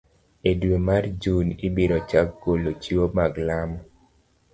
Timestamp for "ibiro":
1.67-1.97